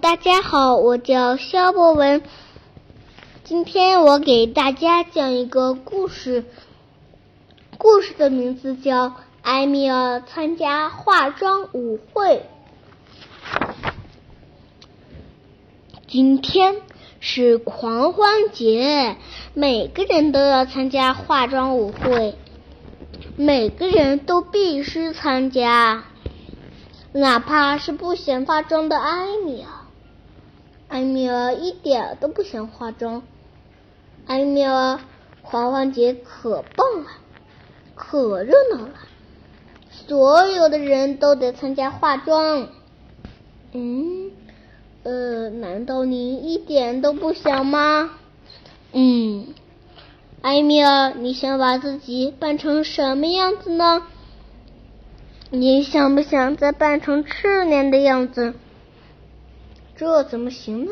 [0.00, 2.22] 大家好，我叫肖博文。
[3.42, 6.44] 今天我给大家讲一个故事，
[7.76, 9.08] 故事的名字叫
[9.42, 12.46] 《艾米尔参加化妆舞会》。
[16.06, 16.76] 今天
[17.18, 19.16] 是狂欢节，
[19.54, 22.36] 每个人都要参加化妆舞会，
[23.36, 26.04] 每个人都必须参加。
[27.16, 29.70] 哪怕是不想化妆的艾米尔，
[30.88, 33.22] 艾米尔一点都不想化妆。
[34.26, 34.98] 艾米尔，
[35.40, 37.10] 狂欢节可棒了，
[37.94, 38.94] 可热闹了，
[39.92, 42.66] 所有的人都得参加化妆。
[43.70, 44.32] 嗯，
[45.04, 48.10] 呃，难道你一点都不想吗？
[48.90, 49.54] 嗯，
[50.42, 54.02] 艾米尔，你想把自己扮成什么样子呢？
[55.54, 58.54] 你想不想再扮成去年的样子？
[59.94, 60.90] 这怎么行呢？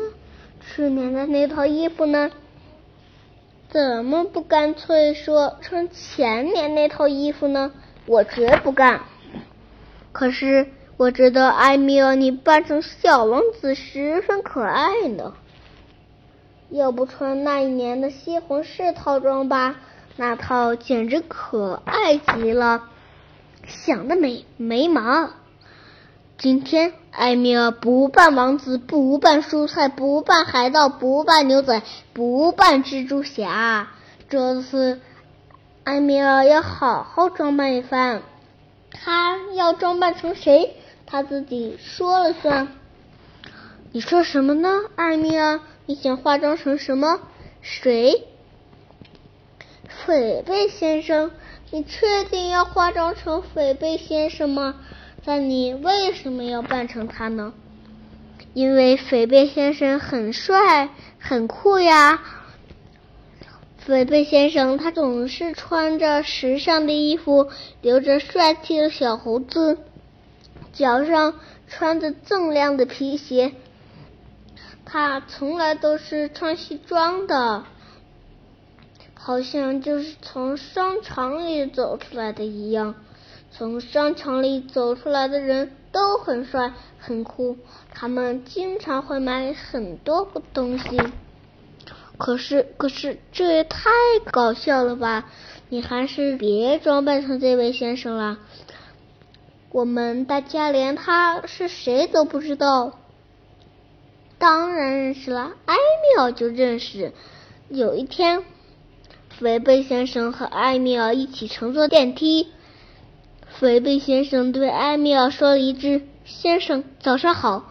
[0.61, 2.31] 去年的那套衣服呢？
[3.67, 7.73] 怎么不干脆说穿前年那套衣服呢？
[8.05, 9.01] 我绝不干。
[10.13, 15.33] 可是我觉得艾米尔你扮成小王子十分可爱呢。
[16.69, 19.75] 要不穿那一年的西红柿套装吧？
[20.15, 22.87] 那套简直可爱极了。
[23.67, 25.29] 想得美，没毛！
[26.37, 33.91] 今天艾米尔不扮王子，不扮蔬菜，不扮海盗，不扮牛仔，不扮蜘蛛侠。
[34.29, 34.99] 这次
[35.83, 38.21] 艾米尔要好好装扮一番。
[38.91, 40.75] 他要装扮成谁？
[41.05, 42.67] 他自己说了算。
[43.91, 45.61] 你说什么呢，艾米尔？
[45.85, 47.19] 你想化妆成什么？
[47.61, 48.27] 谁？
[50.05, 51.31] 狒狒先生。
[51.73, 54.75] 你确定要化妆成斐贝先生吗？
[55.25, 57.51] 但你为什么要扮成他呢？
[58.53, 62.21] 因为斐贝先生很帅，很酷呀。
[63.79, 67.49] 斐贝先生他总是穿着时尚的衣服，
[67.81, 69.79] 留着帅气的小胡子，
[70.73, 73.51] 脚上穿着锃亮的皮鞋。
[74.85, 77.65] 他从来都是穿西装的。
[79.25, 82.95] 好像就是从商场里走出来的一样，
[83.51, 87.55] 从商场里走出来的人都很帅很酷，
[87.93, 90.99] 他们经常会买很多东西。
[92.17, 93.91] 可是，可是这也太
[94.29, 95.31] 搞笑了吧！
[95.69, 98.39] 你还是别装扮成这位先生了，
[99.71, 102.99] 我们大家连他是谁都不知道。
[104.37, 107.13] 当然认识了，艾米尔就认识。
[107.69, 108.43] 有一天。
[109.43, 112.47] 肥贝先生和艾米尔一起乘坐电梯。
[113.59, 117.65] 肥贝先生对艾米尔说了一句：“先生，早上好。”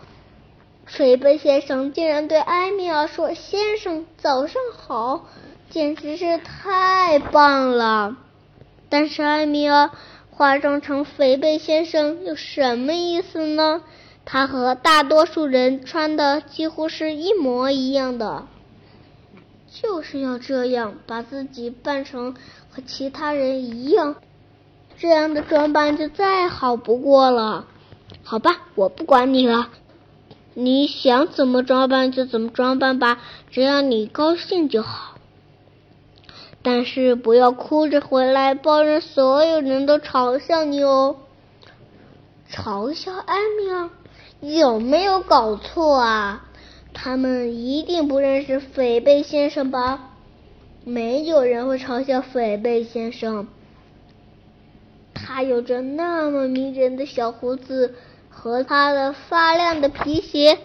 [0.85, 5.25] 肥贝先生竟然对艾米尔说：“先生，早上好。”
[5.71, 8.19] 简直是太棒了！
[8.91, 9.89] 但是艾米尔
[10.31, 13.81] 化妆成肥贝先生有什么意思呢？
[14.27, 18.47] 他和大多数人穿的几乎是一模一样的。
[19.81, 22.35] 就是要这样把自己扮成
[22.71, 24.17] 和其他人一样，
[24.99, 27.65] 这样的装扮就再好不过了。
[28.23, 29.71] 好吧，我不管你了，
[30.53, 33.19] 你想怎么装扮就怎么装扮吧，
[33.51, 35.17] 只要你高兴就好。
[36.63, 41.17] 但是不要哭着回来抱怨所有人都嘲笑你哦。
[42.51, 43.91] 嘲笑艾米啊？
[44.41, 46.45] 有没有搞错啊？
[46.95, 50.11] 他们一定不认识斐贝先生吧？
[50.85, 53.49] 没有人会嘲笑斐贝先生。
[55.15, 57.95] 他有着那么迷人的小胡子
[58.29, 60.59] 和他的发亮的皮鞋。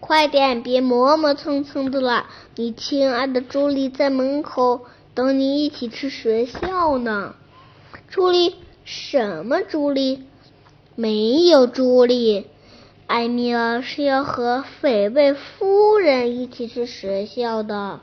[0.00, 2.26] 快点，别磨磨蹭蹭的了！
[2.56, 7.34] 你亲爱的朱莉在门口等你一起去学校呢。
[8.08, 8.56] 朱莉？
[8.84, 10.24] 什么朱莉？
[10.94, 12.48] 没有朱莉。
[13.14, 18.00] 艾米尔是要和狒狒夫人一起去学校的。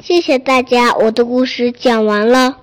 [0.00, 2.58] 谢谢大家，我的故事讲完了。